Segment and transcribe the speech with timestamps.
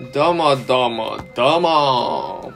[0.00, 2.52] どうもどうもどうも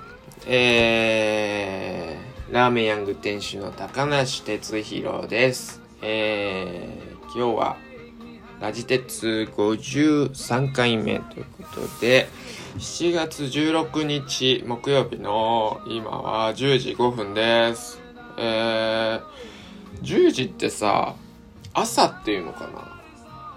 [0.47, 5.83] えー、ラーメンヤング店主の高梨哲弘です。
[6.01, 7.77] えー、今日は
[8.63, 12.29] ラジ鉄53回目ということで、
[12.79, 18.01] 7月16日木曜日の今は10時5分です。
[18.39, 19.23] えー、
[20.03, 21.15] 10時ってさ、
[21.75, 23.03] 朝っていうのかな？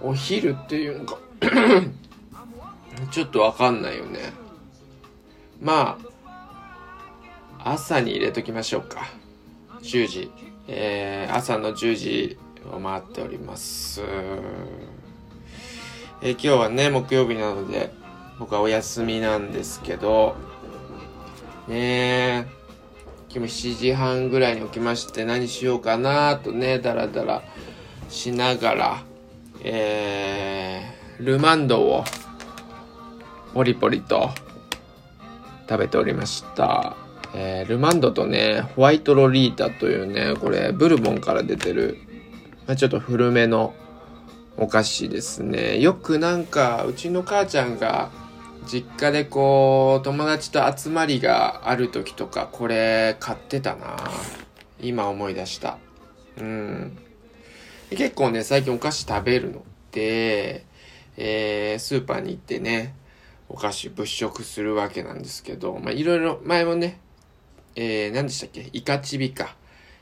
[0.02, 1.18] お昼っていうのか？
[3.12, 4.34] ちょっとわかんないよね。
[5.62, 5.98] ま
[7.64, 9.08] あ、朝に入れときましょうか。
[9.82, 10.32] 10時。
[10.68, 12.38] えー、朝の10時
[12.72, 14.02] を回っております。
[16.22, 17.92] えー今日はね、木曜日なので、
[18.40, 20.36] 僕はお休みなんですけど、
[21.68, 22.46] ねえ、
[23.30, 27.44] 今日7時半ぐらいに起きまして何しようかなとね、だらだら
[28.10, 29.04] しながら、
[29.64, 32.04] えー、ルマンドを
[33.58, 34.30] ポリポリと
[35.68, 36.96] 食べておりました。
[37.34, 41.98] えールマンドとね、ホワイトロリータというね、これ、ブルボンから出てる、
[42.68, 43.74] まあ、ちょっと古めの
[44.58, 45.80] お菓子ですね。
[45.80, 48.12] よくなんか、うちの母ちゃんが、
[48.72, 53.98] 実家でこう、友達と集まりがある時とか、これ買ってたな
[54.80, 55.80] 今思い出した。
[56.40, 56.96] うん。
[57.90, 60.64] 結構ね、最近お菓子食べるので、
[61.18, 62.94] えースーパーに行ってね、
[63.50, 67.00] お菓子物色するわけなんですけど、まあ、いろいろ、前もね、
[67.76, 68.70] えー、何でしたっけ？
[68.74, 69.56] イカチビか。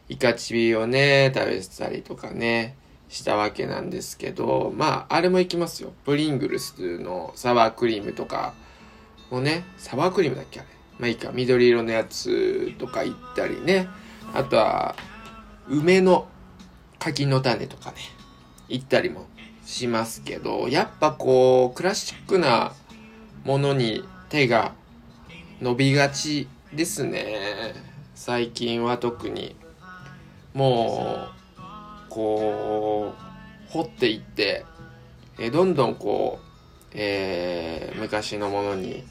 [0.09, 2.75] イカチビをね、食べてたりとかね、
[3.09, 5.93] したわけなんですけど、まあ、あれもいきますよ。
[6.05, 8.53] プリングルスのサワークリームとか
[9.29, 10.69] もね、サワークリームだっけあれ？
[10.97, 13.87] まあいいか、緑色のやつとか行ったりね。
[14.33, 14.95] あとは、
[15.67, 16.27] 梅の
[16.97, 17.97] 柿の種とかね、
[18.69, 19.27] 行ったりも
[19.65, 22.73] しますけど、やっぱこう、クラシックな
[23.45, 24.73] ものに手が
[25.61, 27.75] 伸びがちですね。
[28.15, 29.55] 最近は特に。
[30.55, 33.13] もう、こ
[33.69, 34.65] う、掘っていって、
[35.37, 36.45] えどんどんこう、
[36.93, 39.03] えー昔のものに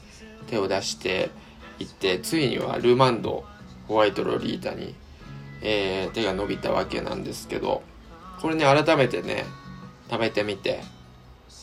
[0.47, 1.29] 手を出して
[1.79, 3.45] いって、ついにはルマンド、
[3.87, 4.95] ホワイトロリータに、
[5.61, 7.83] えー手が伸びたわけなんですけど、
[8.41, 9.45] これね、改めてね、
[10.11, 10.81] 食べてみて、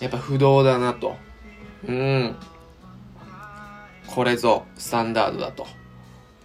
[0.01, 1.17] やっぱ不動だなと。
[1.87, 2.37] うん。
[4.15, 5.67] これぞスタンダードだと。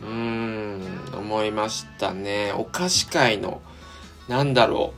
[0.01, 0.81] うーん、
[1.13, 2.53] 思いましたね。
[2.53, 3.61] お菓子界の、
[4.29, 4.93] なんだろ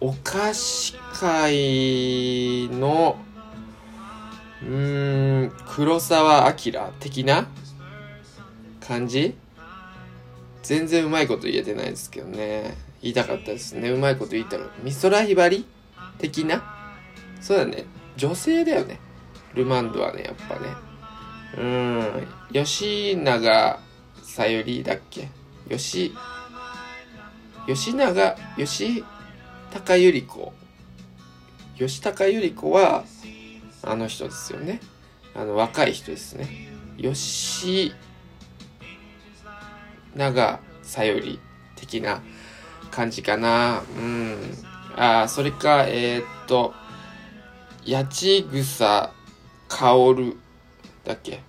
[0.00, 0.08] う。
[0.08, 3.16] お菓子界の、
[4.60, 7.46] うーん、黒沢明的な
[8.80, 9.36] 感じ？
[10.64, 12.76] 全然うまいこと言えてないですけどね。
[13.00, 13.90] 言いたかったですね。
[13.90, 14.82] うまいこと言いたかった。
[14.82, 15.64] 美空ひばり
[16.18, 16.60] 的な？
[17.40, 17.84] そうだね。
[18.16, 18.98] 女性だよね。
[19.54, 20.68] ルマンドはね、やっぱね。
[21.56, 22.26] うん。
[22.52, 23.80] 吉永
[24.22, 25.28] さゆりだっけ？
[25.68, 26.14] 吉、
[27.66, 29.04] 吉永、吉
[29.72, 30.52] 高由里子。
[31.78, 33.04] 吉高由里子は、
[33.82, 34.80] あの人ですよね。
[35.34, 36.68] あの、若い人ですね。
[37.00, 37.92] 吉
[40.14, 41.40] 永さゆり
[41.76, 42.22] 的な
[42.90, 43.82] 感じかな。
[43.98, 44.36] うん。
[44.96, 46.74] あ、それか、えーっと、
[47.86, 49.10] 八千草
[49.68, 50.36] 薫
[51.04, 51.40] だっけ？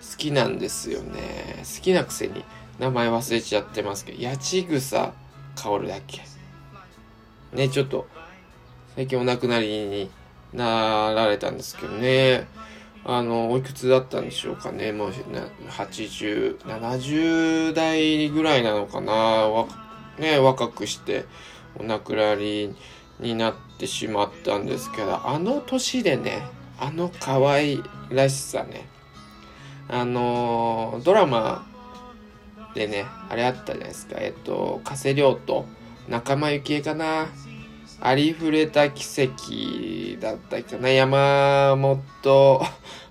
[0.00, 1.56] 好きなんですよね。
[1.58, 2.44] 好きなくせに
[2.78, 5.12] 名前忘れちゃってますけど、八千草
[5.56, 6.22] 薫だっけ？
[7.52, 8.06] ね、ちょっと、
[8.94, 10.10] 最近お亡くなりに
[10.52, 12.46] なられたんですけどね。
[13.04, 14.92] あの、おいくつだったんでしょうかね。
[14.92, 19.48] もう、80、70代ぐらいなのかな。
[20.18, 21.24] ね、若くして
[21.78, 22.74] お亡くなり
[23.18, 26.42] になってしまったんですけど、あの年でね、
[26.80, 28.88] あの可愛らしさね。
[29.88, 31.66] あの、ドラマ
[32.74, 34.16] でね、あれあったじゃないですか。
[34.18, 35.66] えっと、加瀬亮と
[36.08, 37.28] 仲間由紀恵かな。
[38.00, 40.88] ありふれた奇跡だったっけな。
[40.88, 42.62] 山本、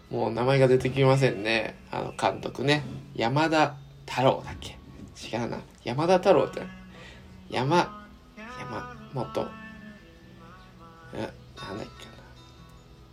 [0.10, 1.77] もう名前が出てきませんね。
[1.92, 2.83] あの監督ね。
[3.13, 3.75] 山田
[4.07, 4.80] 太郎だっけ
[5.31, 5.60] 違うな。
[5.83, 6.62] 山田太郎って、
[7.51, 8.07] 山、
[8.60, 9.48] 山本、
[11.13, 11.99] え、なんだっけ。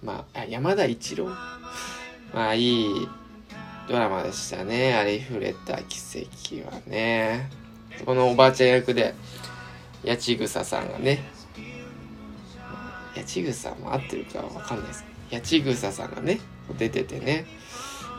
[0.07, 1.27] まあ、山田一郎
[2.33, 3.09] まあ、いい
[3.89, 4.95] ドラマでしたね。
[4.95, 5.99] ありふれた奇
[6.61, 7.51] 跡はね。
[8.05, 9.15] このおばあちゃん役で、
[10.07, 11.25] 八千草さんがね、
[13.17, 16.39] 八千草も合ってるかわかんないですけど、八千草さんがね、
[16.79, 17.45] 出ててね、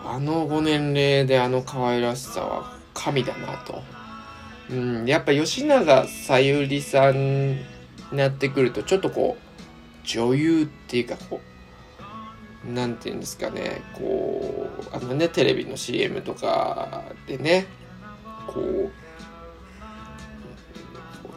[0.05, 3.81] あのご年齢であの可愛らしさは神だなと。
[4.69, 7.57] うん、やっぱ吉永小百合さんに
[8.11, 11.56] なってくると、ちょっとこう、女優っていうかこう、
[12.67, 17.65] なんて言うんですかねこうあのねテレビの CM とかでね
[18.47, 18.91] こう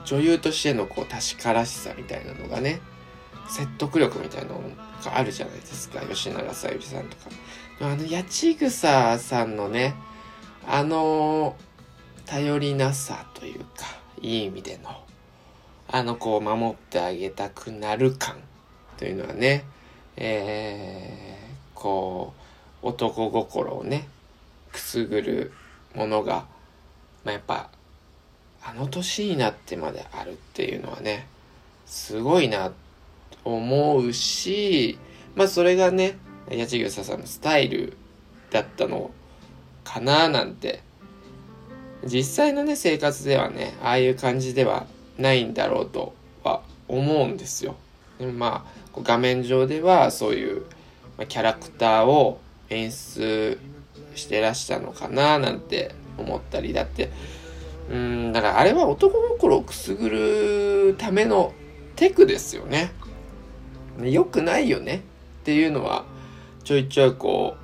[0.05, 2.81] 女優としてのこう確からしさみたいなのがね
[3.49, 4.61] 説得力みたいなの
[5.05, 7.31] があるじゃないですか吉永小百合さんとか。
[7.83, 9.95] あの八千草さんのね
[10.69, 11.57] あの
[12.27, 13.87] 頼りなさというか
[14.21, 14.91] いい意味での
[15.89, 18.37] あの子を守ってあげたくなる感
[18.99, 19.65] というのはね
[20.21, 22.35] えー、こ
[22.83, 24.07] う男心をね
[24.71, 25.53] くすぐる
[25.95, 26.47] ものが、
[27.25, 27.71] まあ、やっぱ
[28.63, 31.27] あの年になってまであるっていうのはね
[31.87, 32.75] すごいなと
[33.45, 34.99] 思うし
[35.35, 36.19] まあそれがね
[36.51, 37.97] 八千草さんのスタイル
[38.51, 39.11] だったの
[39.85, 40.83] かななんて
[42.05, 44.87] 実際のね生活ではねああいう感じでは
[45.19, 46.15] ないんだろうと
[46.45, 47.77] は思うんですよ。
[48.21, 48.65] でもま
[48.95, 50.63] あ画面上ではそういう
[51.29, 53.59] キャラクターを演出
[54.15, 57.11] してらしたのかななんて思ったりだって
[57.91, 60.09] うんだからあれは男心をくすぐ
[60.91, 61.53] るための
[61.97, 62.93] テクですよね。
[64.03, 65.03] 良くないよね
[65.41, 66.05] っていうのは
[66.65, 67.57] ちょいちょいこ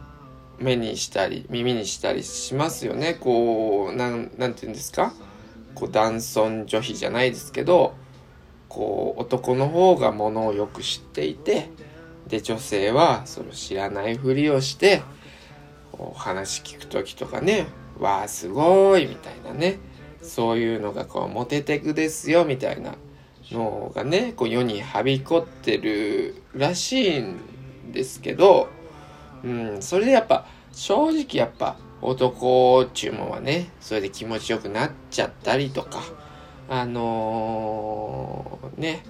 [0.60, 3.14] う目にしたり耳にしたりしますよね。
[3.14, 5.14] こうなんなんて言うんですか？
[5.74, 7.94] こう男尊女卑じゃないですけど
[8.76, 11.70] こう男の方がものをよく知っていて
[12.26, 15.02] で女性はその知らないふりをして
[16.14, 17.68] 話聞く時とかね
[17.98, 19.78] 「わあすごい」みたいなね
[20.20, 22.96] そういうのがこうモテテクですよみたいな
[23.50, 27.38] のがねこう世にはびこってるらしいん
[27.92, 28.68] ですけど、
[29.42, 36.02] うん、それでやっぱ正直やっぱ男っちゅうもんはねそれで気持ちよくなっちゃったりとか
[36.68, 39.02] あのー、ね、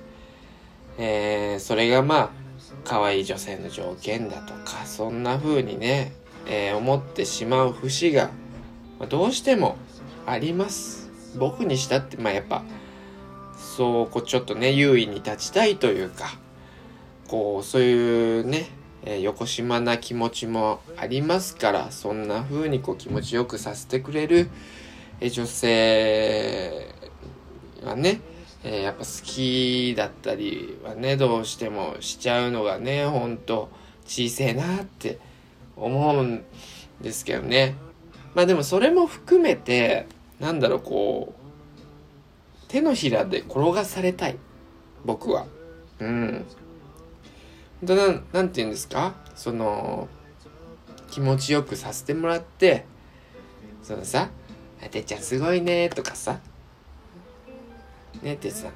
[0.98, 2.30] えー、それがまあ、
[2.84, 6.12] 可愛い女性の条件だとか、そんな風にね、
[6.46, 8.30] えー、思ってしまう節が、
[8.98, 9.76] まあ、どうしても
[10.26, 11.10] あります。
[11.36, 12.62] 僕にしたって、まあやっぱ、
[13.56, 16.38] そう、こうちょっとね、優位に立ちたいというか、
[17.28, 18.66] こう、そういうね、
[19.04, 24.48] えー、横島な気持ちもありますから、そんな風にこう気持ちよくさせてくれる、
[25.20, 26.94] え女性
[27.84, 28.20] がね、
[28.64, 33.68] えー、やっぱ好きだったりはね、どうしてもしちゃうのがね、ほんと
[34.06, 35.18] 小せえなって
[35.76, 36.44] 思うん
[37.00, 37.74] ですけどね。
[38.34, 40.06] まあでもそれも含めて、
[40.40, 44.36] なんだろう、こう、手のひらで転がされたい。
[45.04, 45.46] 僕は。
[46.00, 46.44] うん。
[47.84, 49.14] だななんて言うんですか？
[49.34, 50.08] その、
[51.10, 52.84] 気持ちよくさせてもらって、
[53.82, 54.30] そのさ、
[54.84, 56.40] あてっちゃんすごいねとかさ、
[58.22, 58.68] ねってさ、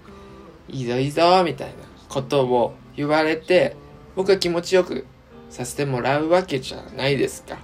[0.69, 1.75] いいぞいいぞみたいな
[2.09, 3.77] ことを言われて、
[4.17, 5.07] 僕は気持ちよく
[5.49, 7.59] させてもらうわけじゃないですか。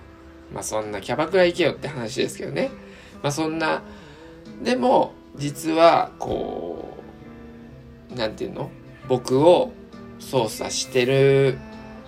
[0.52, 2.70] まあそんなキャバクラ行けよって話ですけどね。
[3.22, 3.82] まあそんな、
[4.62, 6.96] でも実はこ
[8.10, 8.70] う、なんていうの？
[9.08, 9.72] 僕を
[10.18, 11.58] 操作してる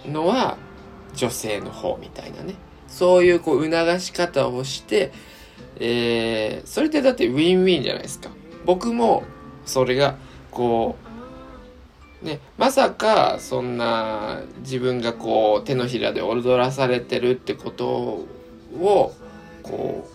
[0.07, 0.57] のは
[1.15, 2.55] 女性の方みたいなね。
[2.87, 5.13] そういうこう促し方をして、
[5.79, 8.31] えー、それってだってウィンウィンじゃないですか。
[8.65, 9.25] 僕も
[9.69, 10.17] それが
[10.51, 10.97] こ
[12.23, 19.15] うねまさかそんな自分がこう手のひらで踊らされてるってことを
[19.63, 20.09] こ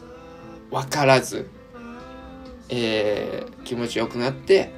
[0.72, 1.50] う分からず、
[2.69, 4.72] えー、気持ちよくなって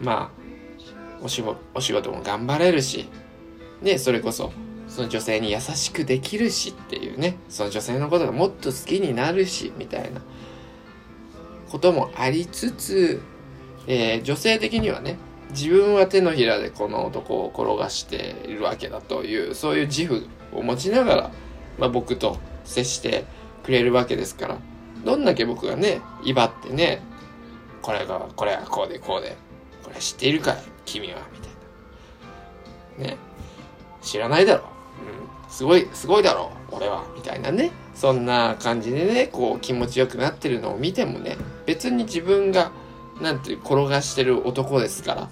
[0.00, 0.38] まあ
[1.22, 3.08] お仕事お仕事も頑張れるし
[3.82, 4.52] ねそれこそ
[4.88, 10.22] その女性に優しくできるしっていうねその女性のことがもっと好きになるしみたいな
[11.68, 13.20] こともありつつ
[13.88, 15.16] えー、女性的にはね、
[15.50, 21.30] 自分は手のひらでこの男を転がしているわけだという、そういう自負を持ちながら、
[21.78, 23.24] まあ、僕と接して
[23.64, 24.58] くれるわけですから、
[25.04, 27.02] どんだけ僕がね、威張ってね、
[27.80, 29.36] これが、これはこうでこうで、
[29.82, 31.46] これ知っているかい君はみた
[33.04, 33.14] いな。
[33.14, 33.16] ね。
[34.02, 34.64] 知らないだろ
[35.46, 35.46] う。
[35.48, 35.50] ん。
[35.50, 36.76] すごい、すごいだろう。
[36.76, 37.04] 俺は。
[37.16, 37.70] みたいなね。
[37.94, 42.70] そんな感じでね、こう気持ちよくなってるのを見てもね、別に自分が
[43.20, 45.30] なんて転がしてる男ですから。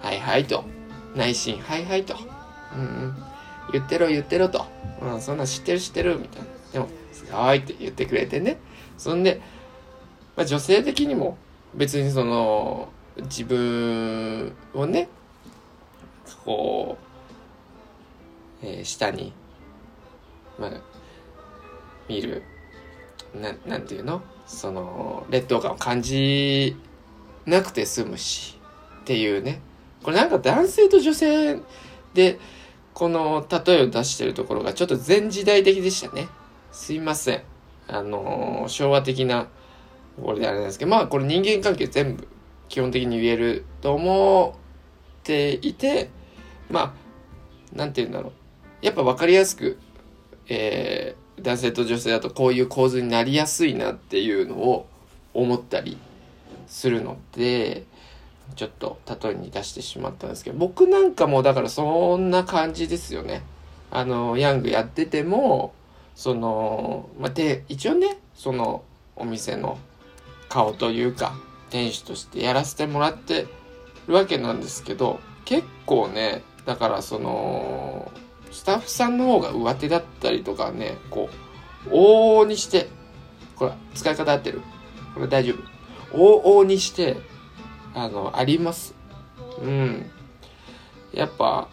[0.00, 0.64] はいはいと。
[1.14, 2.14] 内心、はいはいと。
[2.74, 3.16] うんうん。
[3.72, 4.66] 言ってろ言ってろと。
[5.00, 6.48] うん、そんな知ってる知ってるみたいな。
[6.72, 8.58] でも、すごいって言ってくれてね。
[8.98, 9.40] そんで、
[10.36, 11.36] まあ、女性的にも
[11.74, 12.88] 別にその、
[13.24, 15.08] 自分をね、
[16.44, 16.96] こ
[18.62, 19.32] う、えー、下に、
[20.58, 20.70] まあ、
[22.08, 22.42] 見る、
[23.34, 24.22] な、なんていうの？
[24.46, 26.76] その、劣等感を感じ
[27.46, 28.58] なくて済むし
[29.00, 29.60] っていうね
[30.02, 31.60] これなんか男性と女性
[32.14, 32.38] で
[32.94, 36.28] この例えを出してるところがちょっと前時代的でしたね。
[36.72, 37.42] すいません。
[37.88, 39.48] あのー、昭和的な
[40.16, 42.28] ところであれなんですけど、まあこれ人間関係全部
[42.68, 46.10] 基本的に言えると思っていて、
[46.70, 46.94] ま
[47.74, 48.32] あ、なんて言うんだろう。
[48.84, 49.78] やっぱ分かりやすく、
[50.48, 54.86] えー、男性と女性だとこういう構図になりやすいなっていうのを
[55.32, 55.96] 思ったり
[56.72, 57.84] するので、
[58.56, 63.42] ちょっと例えに出してしまったんですけど、僕なんかもだからそんな感じですよね。
[63.90, 65.74] あの、ヤングやってても、
[66.16, 68.84] その、まあ、で、一応ね、その
[69.16, 69.78] お店の
[70.48, 71.34] 顔というか、
[71.68, 73.46] 店主としてやらせてもらって
[74.06, 78.10] るわけなんですけど、結構ね、だからその、
[78.50, 81.28] スタッフさんの方が上手だったりとかね、こ
[81.86, 82.88] う、往々にして、
[83.56, 84.62] これ、使い方合ってる？
[85.14, 85.72] これ大丈夫？
[86.12, 87.16] 往々にして、
[87.94, 88.94] あの、あります。
[89.60, 90.10] うん。
[91.12, 91.68] やっぱ、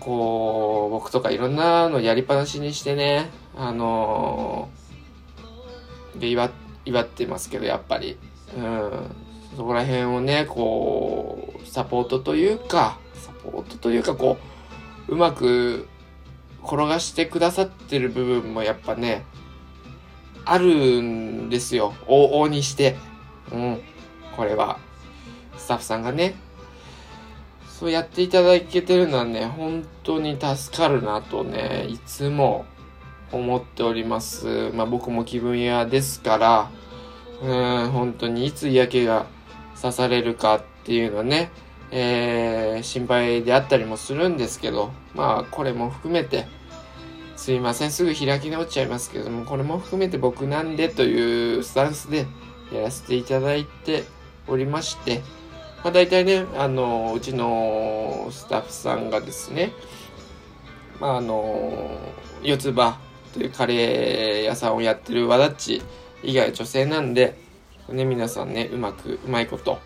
[0.00, 6.50] こう、僕とかいろんなのやりっぱなしにしてね、あのー、で、祝、
[6.84, 8.18] 祝ってますけど、やっぱり。
[8.56, 8.90] うん。
[9.56, 14.36] そこら辺をね、こう、サポートというか、サポートというか、こ
[15.08, 15.86] う、うまく
[16.64, 19.24] 転がしてくださってる部分もやっぱね、
[20.44, 21.94] あるんですよ。
[22.06, 22.96] 往々にして。
[23.52, 23.80] うん。
[24.36, 24.78] これは。
[25.56, 26.34] スタッフさんがね。
[27.68, 32.66] そうやっていただけてるのはね、本当に助かるなとね、いつも
[33.32, 34.70] 思っております。
[34.74, 36.70] まあ僕も気分屋ですから、
[37.42, 39.26] うん、本当にいつ嫌気が
[39.80, 41.50] 刺されるかっていうのはね、
[41.90, 46.46] えー、心配であったりもするんですけど、まあこれも含めて、
[47.36, 52.26] すいません、すぐ開き直っちゃいますけども、これも含めて僕なんでというスタンスで
[52.72, 54.04] やらせていただいて
[54.46, 55.20] おりまして、
[55.82, 59.72] まあ大体ね、あの、うちのスタッフさんがですね、
[61.00, 61.98] まああの、
[62.42, 62.98] 四つ葉
[63.34, 65.82] というカレー屋さんをやってる和田っち
[66.22, 67.36] 以外女性なんで、
[67.88, 69.78] ね、皆さんね、うまく、うまいこと、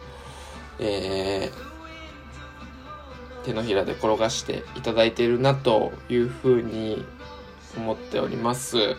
[0.79, 7.05] えー、手のひらで転がしていただいているなというふうに
[7.77, 8.97] 思っております。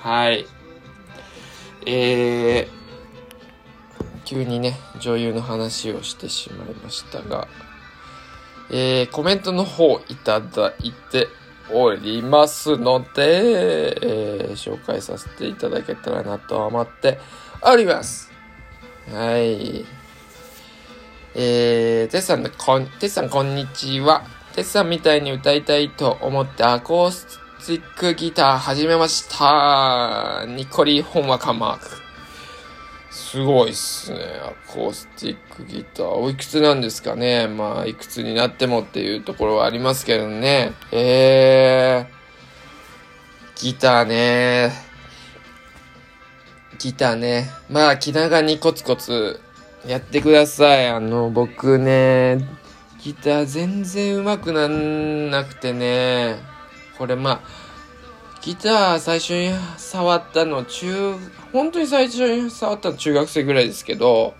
[0.00, 0.46] はい。
[1.86, 2.68] えー、
[4.24, 7.48] 急にね、女優の話をしてしまいましたが、
[8.70, 11.28] えー、コメントの方いただいて
[11.72, 17.18] おりますので、えー、紹介させていただけたらなと思って
[17.62, 18.30] おります。
[19.12, 19.84] はい。
[21.34, 24.22] えー、テッさんこん、テッさんこんにちは。
[24.54, 30.44] テッさんみたいに歌いたいと思ってアコースティックギター始めました。
[30.48, 31.90] ニコリ本和カマーク。
[33.12, 34.18] すごいっすね。
[34.42, 36.06] アコースティックギター。
[36.08, 37.46] おいくつなんですかね。
[37.46, 40.72] まあ、いくつになってもっていうところはありますけどね。
[40.90, 44.72] えー、ギターね。
[46.80, 47.48] ギターね。
[47.70, 49.38] まあ、気長にコツコツ
[49.86, 50.88] やってください。
[50.88, 52.44] あの、僕ね、
[53.04, 56.50] ギター全然上手くなんなくてね。
[57.02, 57.40] これまあ、
[58.42, 61.18] ギター最初に触ったの中、
[61.52, 64.34] 本当に最初に触ったの中学生ぐらいですけど、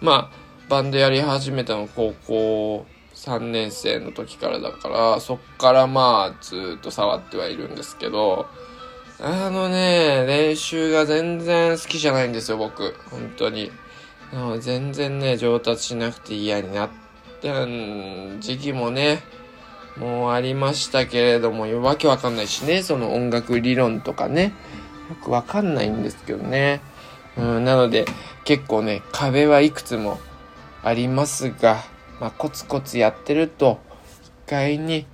[0.00, 0.36] まあ、
[0.68, 8.46] バンドやり始めたの高校3年生の時からだから、そっからまあ、ずっと触ってはいるんですけど、
[9.18, 12.94] あのね、練習が全然好きじゃないんですよ、僕。
[13.10, 13.72] 本当に。
[14.60, 16.90] 全然ね、上達しなくて嫌になっ
[17.42, 17.66] た
[18.38, 19.24] 時期もね、
[20.00, 24.54] もうありましたけれども、わけわかんないしね、その音楽理論とかね、
[25.10, 26.80] よくわかんないんですけどね。
[27.36, 28.06] うん、なので、
[28.44, 30.18] 結構ね、壁はいくつも
[30.82, 31.84] ありますが、
[32.18, 33.78] まあ、コツコツやってると、
[34.22, 35.06] 一回に、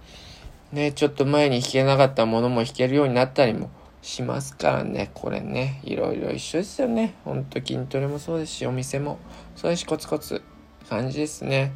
[0.72, 3.70] ね、ちょっと前に弾けなかったものも弾けるようになったりも
[4.02, 7.14] しますからね、これね、いろいろ一緒ですよね。
[7.24, 9.18] ほんと筋トレもそうですし、お店も
[9.56, 10.42] そうですし、コツコツ
[10.88, 11.72] 感じですね。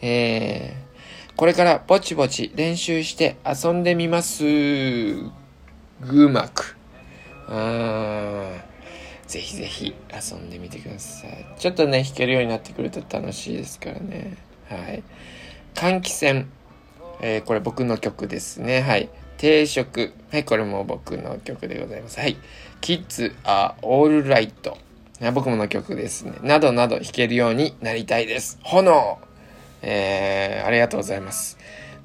[0.00, 0.93] えー、
[1.36, 4.44] これからぼちぼち練習して遊んでみます。
[4.44, 6.76] ぐうまく。
[9.26, 11.46] ぜひぜひ遊んでみてください。
[11.58, 14.36] ちょっとね、弾けるようになってくると楽しいですからね。
[14.68, 15.02] はい。
[15.74, 16.46] 換気扇。
[17.20, 18.82] えー、これ僕の曲ですね。
[18.82, 19.08] はい。
[19.36, 20.12] 定食。
[20.30, 22.20] はい、これも僕の曲でございます。
[22.20, 22.36] はい。
[22.80, 24.78] キッズあオールライト。
[25.32, 26.34] 僕もの曲ですね。
[26.42, 28.58] などなど弾けるようになりたいです。
[28.62, 29.18] 炎
[29.86, 31.58] えー、ありがとうございます。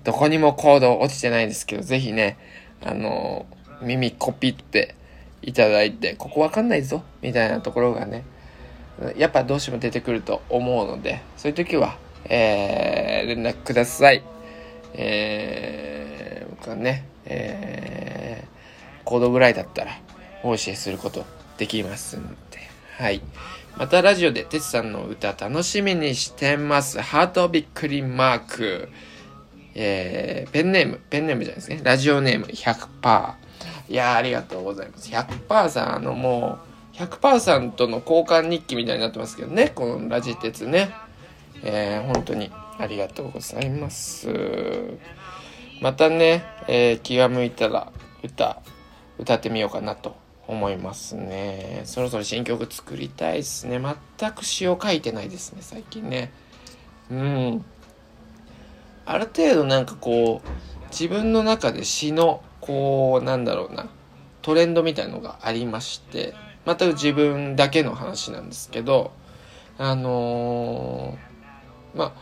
[0.03, 2.37] どこにもコード落ちてないですけど、ぜひね、
[2.83, 3.45] あの、
[3.81, 4.95] 耳コピって
[5.41, 8.23] いただいて、ここわかんないぞ、みたいなところがね、
[9.15, 14.23] やっぱどうしても出てくると思うので、そういう時は、えー、連絡ください。
[14.93, 19.91] えー、僕はね、えー、コードぐらいだったら
[20.43, 21.25] お教えすること
[21.57, 22.35] できますんで、
[22.97, 23.21] はい。
[23.79, 26.99] またラジオでてつさんの歌楽しみにしてます。
[26.99, 28.89] ハートびっくりマーク。
[29.73, 31.79] えー、ペンネーム、ペンネームじゃないですね。
[31.81, 33.33] ラジオネーム100%。
[33.87, 35.09] いやー、ありがとうございます。
[35.09, 36.59] 100%さん、あのも
[36.93, 39.71] う、100%さんとの交換日記みたいになってますけどね。
[39.73, 40.93] このラジ鉄ね。
[41.63, 44.27] えー、本当にありがとうございます。
[45.81, 47.93] またね、えー、気が向いたら
[48.23, 48.61] 歌、
[49.17, 50.17] 歌ってみようかなと
[50.49, 51.83] 思いますね。
[51.85, 53.79] そろそろ新曲作りたいっすね。
[54.19, 56.31] 全く詩を書いてないですね、最近ね。
[57.11, 57.65] うん。
[59.05, 60.47] ある程度なんかこう、
[60.89, 63.89] 自分の中で詩の、こう、なんだろうな、
[64.41, 66.33] トレンドみたいのがありまして、
[66.65, 69.11] また自分だけの話なんですけど、
[69.77, 72.13] あのー、まあ、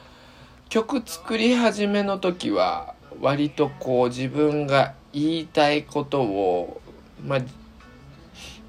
[0.67, 6.81] 曲作り始めの時は、割とこう自分が言いたいことを、
[7.25, 7.39] まあ、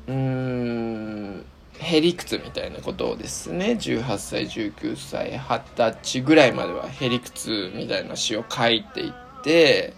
[0.08, 1.44] うーん
[1.78, 9.12] へりくつみたいなことをですね18歳19歳二十歳ぐらいまではへりくつみたいな詩を書いていっ
[9.42, 9.94] て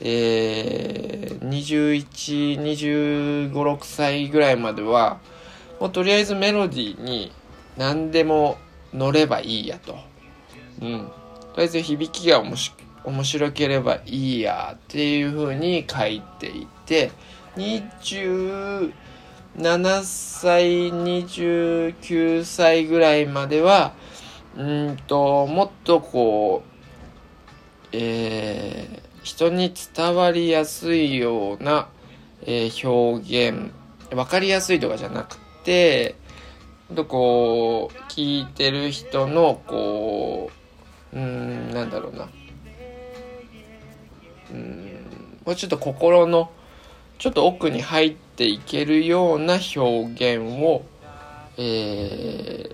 [0.00, 1.48] えー、
[3.52, 5.18] 212526歳ぐらいまでは
[5.80, 7.32] もうとりあえずメロディーに
[7.76, 8.58] 何でも
[8.92, 9.96] 乗ればいいやと。
[10.80, 11.08] うん。
[11.54, 17.10] とりあえず響きが面白ければいいやっていう風に書いていて
[17.56, 18.92] 20
[19.58, 23.92] 7歳29歳ぐらいまでは
[24.56, 24.62] う
[24.92, 26.68] んともっとこう
[27.90, 31.88] えー、人に伝わりやすいような、
[32.42, 33.72] えー、表現
[34.10, 36.14] 分かりやすいとかじゃなくて
[36.94, 40.50] とこう聞いてる人のこ
[41.12, 42.28] ううんなんだろうな。
[44.50, 44.88] うん
[45.44, 46.50] もうちょっと心の
[47.18, 50.84] ちょっと奥に入っていけるような表現を、
[51.56, 52.70] え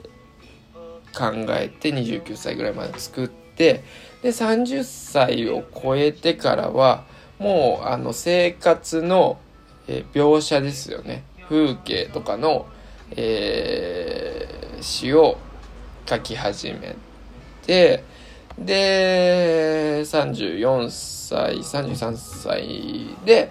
[1.12, 3.82] ー、考えて29歳ぐらいまで作って
[4.22, 7.04] で30歳を超えてからは
[7.38, 9.38] もうあの生活の、
[9.88, 11.24] えー、描写ですよね。
[11.48, 12.66] 風景とかの、
[13.12, 15.38] えー、詩を
[16.08, 16.96] 書き始め
[17.66, 18.04] て
[18.58, 23.50] で34歳33歳で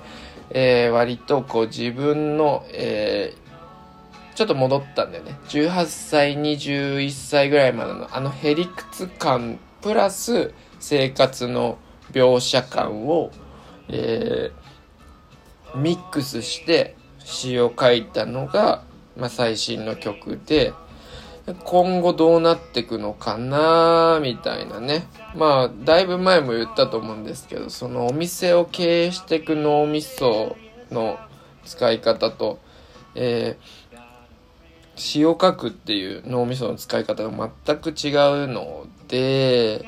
[0.54, 5.38] えー、割とこう自分の、えー、ちょっと戻ったんだよね。
[5.50, 11.78] 18歳、21歳ぐらいまでのあのへりくつ感プラス生活の
[12.12, 13.32] 描写感を、
[13.90, 18.84] えー、ミックスして詩を書いたのが、
[19.18, 20.74] まあ、最新の曲で、
[21.66, 25.08] 今後どうなっていくのかなみたいなね。
[25.36, 30.56] まあ、だいぶ前も言ったと思うんですけど、そのお店を経営していく脳みそ
[30.90, 31.18] の
[31.66, 32.60] 使い方と、
[33.16, 34.00] えー、
[34.96, 38.12] 詩を書くっていう脳みその使い方が全く違
[38.46, 39.86] うので、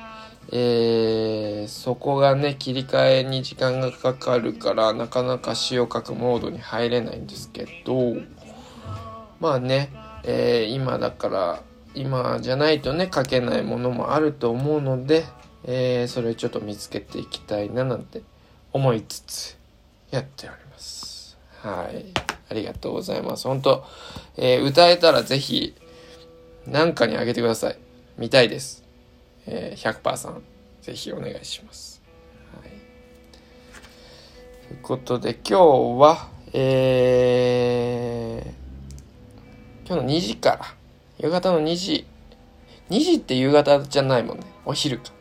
[0.51, 8.17] えー、そこがね、切り替えに時間がかかるから、なかなか詩を書くモードに入れないんですけど、
[9.39, 9.91] まあね、
[10.25, 11.61] えー、今だから
[11.93, 15.25] 今じゃないとね書けないものもあると思うので、
[15.63, 18.21] えー、それちょっと見つけていきたいななんて
[18.73, 19.57] 思いつつ
[20.11, 21.37] やっております。
[21.61, 22.05] はい。
[22.47, 23.47] ありがとうございます。
[23.47, 23.83] 本当、
[24.37, 25.73] えー、歌えたらぜひ
[26.67, 27.77] 何かにあげてください。
[28.17, 28.83] 見たいです、
[29.45, 30.41] えー、100%さん
[30.81, 32.01] ぜひお願いします、
[32.53, 32.69] はい、
[34.67, 35.55] ということで今日
[35.99, 38.64] はえー
[39.87, 40.59] 今日の2時から、
[41.19, 42.07] 夕方の2時、
[42.89, 44.45] 2時って夕方じゃないもんね。
[44.65, 45.11] お昼か。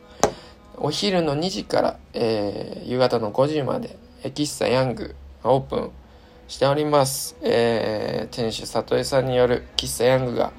[0.77, 5.91] お昼の2時から、えー、夕方の5時まで、喫茶ヤングオープン
[6.47, 7.37] しております。
[7.43, 10.51] えー、店主里江さんによる喫茶ヤングが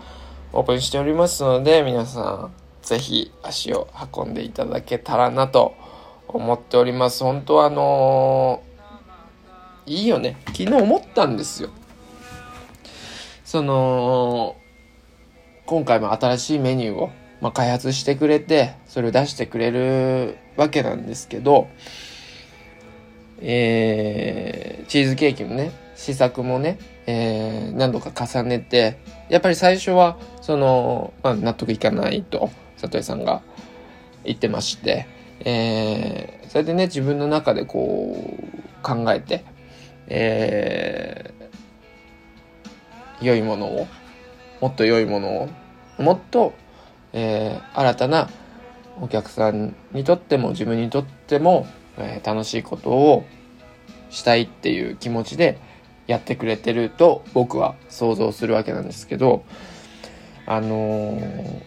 [0.53, 5.75] オープンしておりますので、皆さん、ぜひ足を運んでいただけたらなと
[6.29, 7.25] 思っております。
[7.25, 10.37] 本当はあのー、いいよね。
[10.47, 11.71] 昨日思ったんですよ。
[13.47, 14.57] その、
[15.67, 21.69] 今回も新しいメニューを、まあ、開発してくれて、それを出してくれるわけなんですけど、
[23.41, 33.43] えー、チーズケーキもね、試作もね、えー、何度か重ねて、やっぱり最初は、その、まあ、納得いかないと、里江さんが
[34.25, 35.07] 言ってまして、
[35.45, 39.45] えー、それでね、自分の中でこう、考えて、
[40.09, 41.31] え
[43.21, 43.87] 良いものを
[44.61, 45.49] もっと良いものを
[45.99, 46.55] もっと、
[47.13, 48.29] えー、新たな
[49.01, 51.67] お客さんにとっても自分にとっても、
[51.99, 53.25] えー、楽しいことを
[54.11, 55.59] したいっていう気持ちで
[56.07, 59.45] やってくれてると僕は想像するわけなんですけど
[60.47, 61.63] あのー、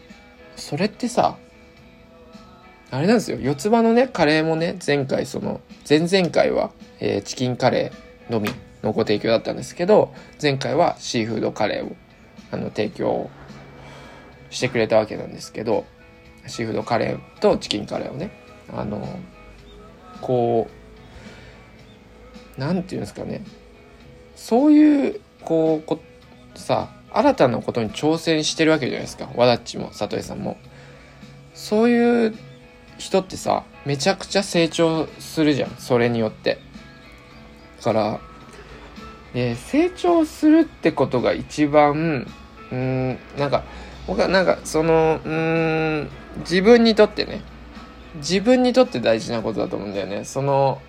[0.55, 1.37] それってさ
[2.91, 3.37] あれなんですよ。
[3.39, 8.49] 四つ葉のねカレーもね前回その前々回は、えー、チキンカレーのみ。
[8.83, 11.95] のご提供だったんですけど前回はシーフードカレーを
[12.51, 13.29] あの提供
[14.49, 15.85] してくれたわけなんですけど
[16.47, 18.31] シーフードカレーとチキンカレーをね
[18.73, 19.07] あの
[20.21, 20.67] こ
[22.57, 23.41] うなんていうんですかね。
[24.35, 25.99] そういうこうこ
[26.55, 29.29] さ新たなことに挑戦してるわけじゃないですか。
[29.35, 30.57] わだっちも里江さんも。
[31.53, 32.35] そういう
[32.97, 35.71] 人ってさめちゃくちゃ成長するじゃん。
[35.77, 36.59] それによって。
[37.77, 38.19] だから
[39.33, 42.27] で成長するってことが一番
[42.71, 43.63] うんなんか
[44.07, 47.41] 僕はなんかそのうん自分にとってね
[48.15, 50.25] 自分にとって大事なことだと思うんだよね。
[50.25, 50.81] その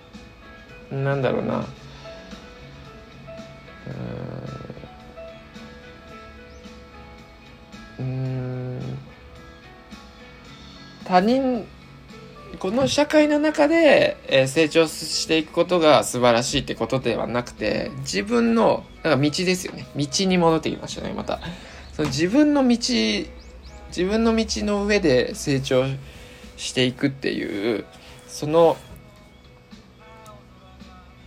[0.90, 1.64] なんだろうな。
[7.98, 8.80] うん
[11.04, 11.66] 他人
[12.60, 19.86] この社会の中で、え成長していくことが素晴らしいってことではなくて自分のなんか道ですよね。
[19.96, 21.40] 道に戻ってきましたねまた。
[21.94, 25.86] その自分の道自分の道の上で成長
[26.58, 27.86] していくっていう
[28.28, 28.76] その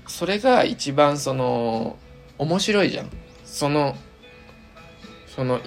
[0.05, 1.97] それが一番その
[2.37, 3.09] 面白いじゃん。
[3.43, 3.95] その
[5.25, 5.59] その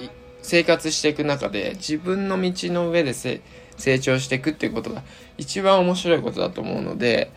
[0.43, 5.03] 生活していく中で自分の道の上で成長成長していくっていうことが
[5.39, 7.31] 一番面白いことだと思うので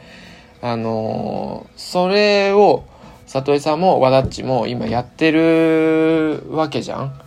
[0.62, 2.84] あのー、それを
[3.25, 7.21] 里井さんも和田っちも今やってるわけじゃん。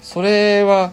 [0.00, 0.92] それは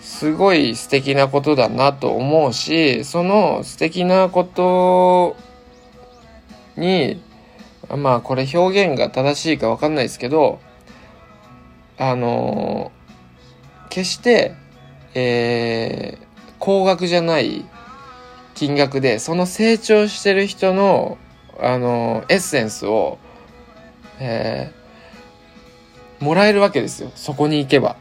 [0.00, 5.36] すごい素敵なことだなと思うしその素敵なこと
[6.76, 7.22] に
[7.88, 10.58] まあこれ表現が正しいか分かんないですけど
[11.98, 12.90] あの
[13.90, 14.54] 決して
[15.14, 16.31] えー、
[16.62, 17.64] 高額じゃない
[18.54, 21.18] 金額でその成長してる人の
[21.58, 23.18] あのエッセンスを、
[24.20, 27.10] えー、もらえるわけですよ。
[27.16, 27.96] そこに行けば。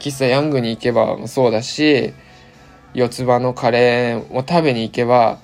[0.00, 2.12] 喫茶ヤングに行けばもそうだし
[2.92, 5.38] 四つ葉のカレーを食べに行けば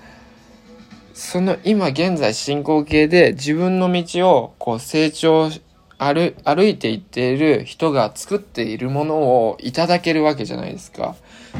[1.14, 5.60] その今現在進行形で自分の道をこう成長歩
[6.00, 11.14] 歩いていっている人が作っているものをいただけるわけじゃないですか。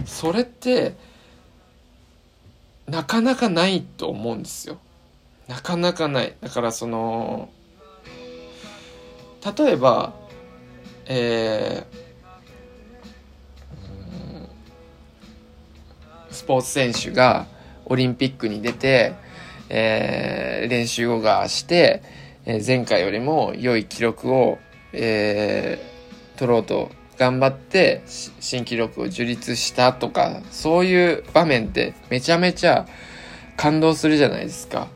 [0.07, 0.95] それって
[2.89, 4.79] なかなかないと思うんですよ。
[5.47, 6.35] なかなかない。
[6.41, 7.51] だからその
[9.59, 10.15] 例えば
[11.07, 12.11] えー
[16.31, 17.47] スポーツ選手が
[17.85, 19.15] オリンピックに出て、
[19.69, 22.03] えー、練習をがして、
[22.47, 24.59] え、前回よりも良い記録を、
[24.93, 32.87] えー、取ろうと頑張って新記録を樹立したとかそういう場面ってめちゃめちゃ
[33.57, 34.89] 感動するじゃないですか。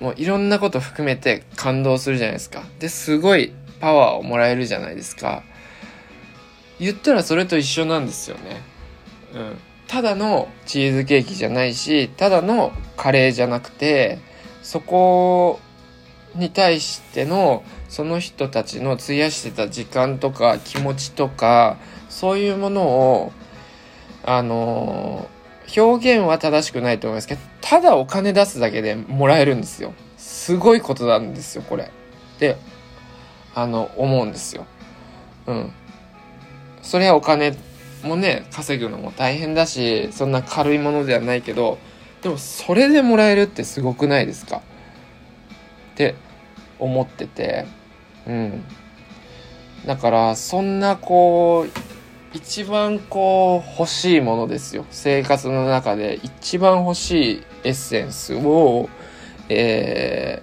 [0.00, 2.64] もういろんなこと含めて感動するじゃないですか。
[2.80, 5.44] で、すごいパワーをもらえるじゃないですか。
[6.80, 8.60] 言ったらそれと一緒なんですよね。
[9.32, 9.58] うん。
[9.86, 14.18] ただのチーズケーキじゃないし、ただのカレーじゃなくて、
[14.62, 15.60] そこ
[16.34, 21.76] に対してのその人たちの費やしてた時間とか気持ちとか、
[22.08, 23.32] そういうものを、
[24.24, 25.28] あの
[25.76, 29.92] 表現は正しくないと思いますけど、ただお金出すだけでもらえるんですよ。
[30.16, 31.90] すごいことなんですよ、これ。
[32.38, 32.56] で、
[33.54, 34.66] あの、思うんですよ。
[35.46, 35.72] うん。
[36.82, 37.56] それはお金
[38.02, 41.78] もね、稼ぐのも大変だし、そんな軽いものではないけど、
[42.22, 44.62] でもそれでもらえるってすごくないですか？
[45.94, 46.16] って
[46.78, 47.66] 思ってて、
[48.26, 48.64] うん。
[49.86, 51.70] だから、そんなこう、
[52.34, 54.84] 一番こう欲しいものですよ。
[54.90, 58.88] 生活の中で一番欲しいエッセンスを、
[59.48, 60.42] え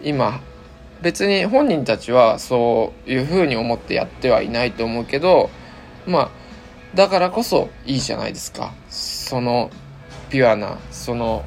[0.00, 0.40] ー、今、
[1.02, 5.50] 別に本人たちはそういう風に思ってやってはいないと思うけど、
[6.06, 6.30] まあ、
[6.94, 8.72] だからこそいいじゃないですか。
[8.88, 9.70] その
[10.30, 11.44] ピュアな、その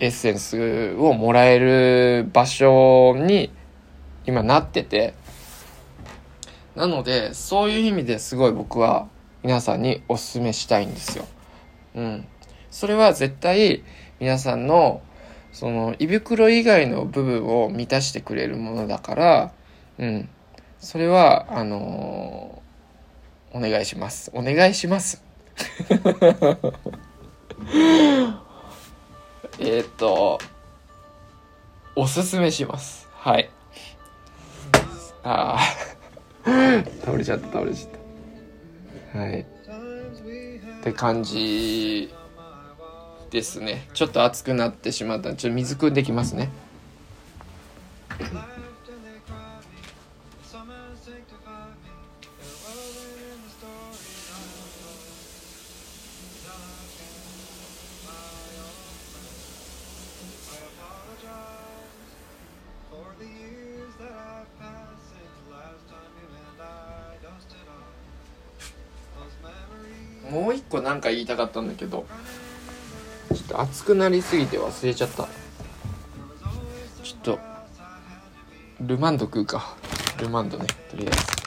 [0.00, 3.50] エッセンスをもらえる場所に
[4.26, 5.14] 今なってて、
[6.74, 9.08] なので、そういう意味ですごい僕は
[9.42, 11.26] 皆さんにお勧めしたいんですよ。
[11.94, 12.26] うん。
[12.70, 13.82] それは絶対
[14.20, 15.02] 皆さんの
[15.52, 19.52] その胃袋以外の部分を満たしてくれるものだから、
[19.98, 20.28] うん。
[20.78, 22.68] それは、あのー
[23.52, 24.30] お願いします。
[24.34, 25.22] お願いします。
[29.58, 30.38] えっと、
[31.96, 33.08] おすすめします。
[33.12, 33.50] はい。
[35.24, 36.48] ああ、
[37.04, 37.90] 倒れちゃった、倒れちゃっ
[39.12, 39.18] た。
[39.18, 39.40] はい。
[39.40, 39.44] っ
[40.82, 42.14] て感じ
[43.30, 43.88] ですね。
[43.94, 46.50] ちょっと熱くなってしまったちょっと水汲んできますね。
[70.68, 72.06] 個なんか言いたかったんだけど
[73.30, 75.28] ちょっと熱くなりすぎて忘れちゃった。
[77.02, 77.38] ちょっと
[78.80, 79.76] ルマンド食うか。
[80.20, 81.37] ルマンドねとりあえず。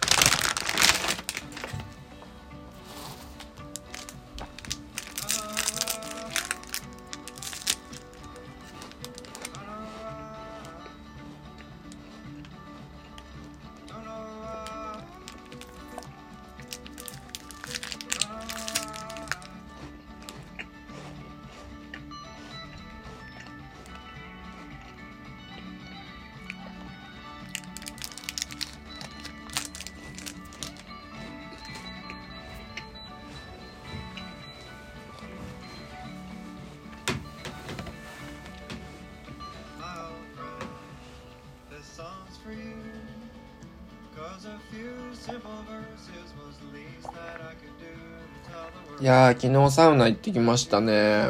[48.99, 51.29] いやー昨日サウナ行ってきましたね。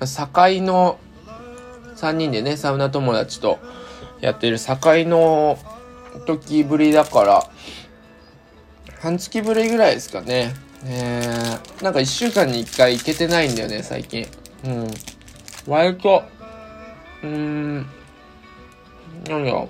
[0.00, 0.98] 堺の
[1.96, 3.58] 3人でねサウナ友達と
[4.20, 5.58] やってる堺の
[6.26, 7.50] 時ぶりだから
[9.00, 10.54] 半月ぶりぐらいですかね。
[10.84, 14.26] えー、なんか1週間に1回行けてないんだよね最近。
[14.64, 14.90] うん。
[15.66, 16.22] 割と
[17.22, 17.76] うーん
[19.28, 19.68] なんだろ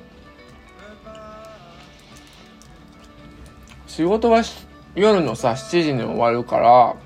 [3.97, 4.43] 仕事は
[4.95, 6.97] 夜のさ7時に終わるから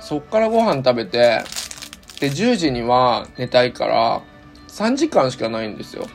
[0.00, 1.44] そっからご飯食べて
[2.18, 4.22] で10時には寝たいから
[4.66, 6.08] 3時間しかないんですよ。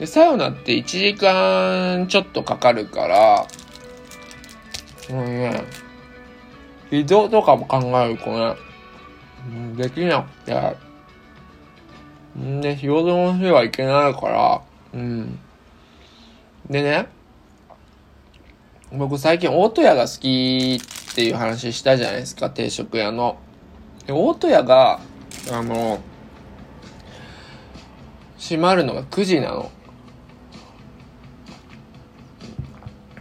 [0.00, 3.46] でサウナって1時間ちょっとかかるから
[5.14, 5.62] もうね
[6.90, 8.56] 移動とかも考えるとね
[9.76, 10.76] できなくて
[12.36, 15.38] んで仕事の日はいけないからうん。
[16.70, 17.08] でね
[18.92, 20.80] 僕最近大戸屋が好き
[21.12, 23.38] っていう話したじゃないですか定食屋の。
[24.06, 25.00] で大戸屋が
[25.52, 26.00] あの
[28.38, 29.70] 閉まるのが9時なの。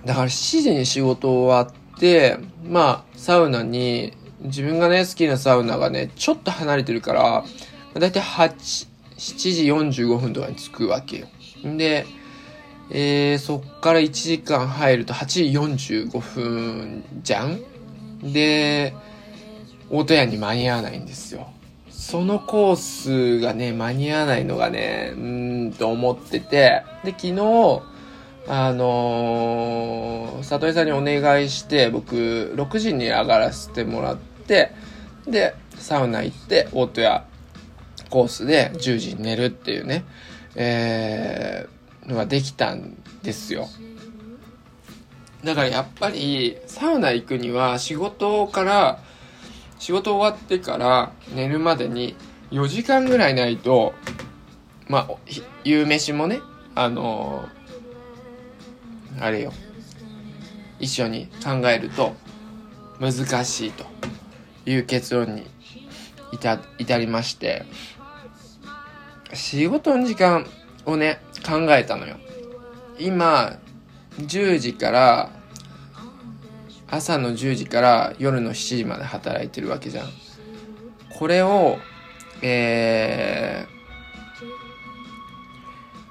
[0.05, 7.43] だから7時に仕事終わってまあサウナに自分がね好きなサウナがねちょっと離れてるから
[7.99, 11.27] だいたい8 7時45分とかに着くわけよ。
[11.63, 12.05] で
[12.89, 15.43] えー、そっから1時間入ると8時
[16.07, 17.61] 45分じゃん。
[18.21, 18.93] で、
[19.89, 21.47] 大戸屋に間に合わないんですよ。
[21.89, 27.81] そのコースがね、間に合わないのがね、うーんと思ってて、で、昨日、
[28.47, 34.71] あのー、里井さんにお願いして、僕、6時に上がらせてもらって、
[35.25, 37.25] で、サウナ行って、大戸屋
[38.09, 40.03] コースで10時に寝るっていうね、
[40.55, 41.67] え、
[42.05, 43.67] のができたんですよ。
[45.43, 48.99] だからやっぱりサウナ行くには仕事から
[49.77, 52.15] 仕事終わってから寝るまでに
[52.51, 53.93] 4時間ぐらいないと
[54.87, 55.09] まあ
[55.63, 56.39] 夕飯もね
[56.75, 57.47] あの、
[59.19, 59.53] あれよ。
[60.79, 62.13] 一緒に考えると
[62.99, 63.13] 難
[63.45, 63.85] しいと。
[64.65, 65.45] いう結論に
[66.31, 67.65] 至至りまして。
[69.33, 70.45] 仕事の時間
[70.85, 72.17] をね考えたのよ。
[72.99, 73.57] 今
[74.19, 75.29] 10時から
[76.89, 80.07] 朝の10時から夜の7時まで働いてるわけじゃん。
[81.17, 81.77] これを
[82.41, 83.65] え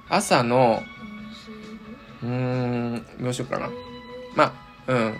[0.09, 0.83] ー、朝の
[2.23, 3.69] うーんどうしようかな。
[4.35, 4.45] ま
[4.87, 5.15] あうん。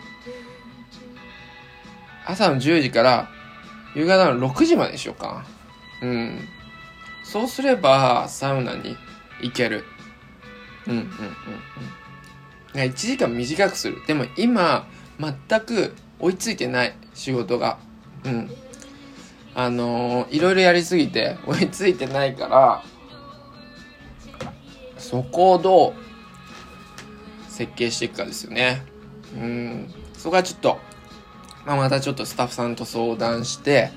[2.27, 3.29] 朝の10時から
[3.95, 5.45] 夕方の6時までにしようか。
[6.01, 6.41] うん。
[7.25, 8.97] そうすればサウナに
[9.43, 9.85] 行ける。
[10.87, 11.07] うんうんうん
[12.75, 12.81] うん。
[12.81, 13.99] 1時間短くする。
[14.07, 14.87] でも今
[15.19, 17.79] 全く追いついてない仕事が。
[18.25, 18.51] うん。
[19.55, 22.83] あのー、いろいろやりすぎて追いついてないから
[24.97, 25.93] そこをどう
[27.53, 28.83] 設計していくかですよね。
[29.35, 29.95] うん。
[30.15, 30.79] そこはちょっと、
[31.67, 33.91] まあ、またちょっとスタッフさんと相談して、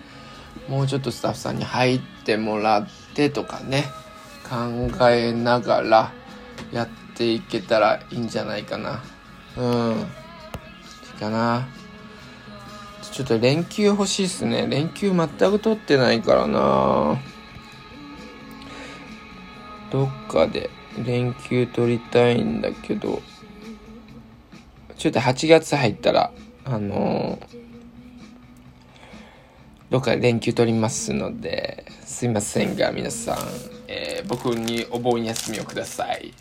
[0.67, 3.86] もうちょっとスタッフさんに入ってもらってとかね、
[4.50, 6.12] 考えながら
[6.71, 9.04] やっていけたらいいんじゃないかな。
[9.58, 9.91] うん。
[9.91, 10.01] い
[11.15, 11.67] いかな。
[13.12, 14.67] ちょっと連休欲しいっすね。
[14.67, 17.17] 連休全く取ってないからな。
[19.89, 20.69] どっかで
[21.06, 23.21] 連休取りたいんだけど、
[24.97, 26.32] ちょっと8月入ったら、
[26.65, 27.74] あのー、
[29.89, 33.38] どっかで連休取りますので、すいませんが、皆さん、
[33.88, 36.34] えー、僕にお盆休みをください。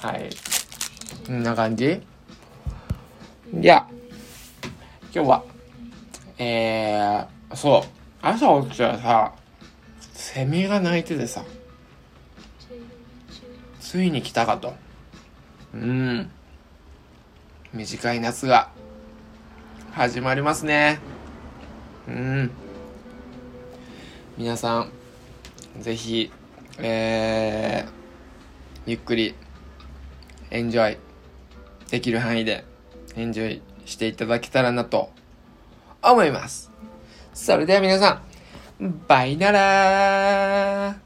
[0.00, 0.30] はい。
[1.26, 2.00] こんな感じ？
[3.52, 3.88] じゃあ、
[5.12, 5.44] 今日は、
[6.38, 7.88] えー、そう、
[8.22, 9.32] 朝起きたらさ、
[10.12, 11.44] セミが鳴いててさ、
[13.80, 14.72] ついに来たかと。
[15.74, 16.30] うん。
[17.72, 18.70] 短い夏が
[19.92, 21.00] 始まりますね。
[22.06, 22.50] うん。
[24.36, 24.90] 皆さん、
[25.78, 26.28] ぜひ、
[26.78, 27.90] えー、
[28.84, 29.36] ゆっくり、
[30.50, 30.98] エンジョイ、
[31.88, 32.64] できる範囲で、
[33.14, 35.10] エンジョイしていただけたらなと、
[36.02, 36.72] 思います。
[37.32, 38.22] それでは皆さ
[38.80, 41.03] ん、バイならー